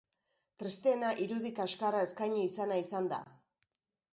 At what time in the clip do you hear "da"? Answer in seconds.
3.13-3.21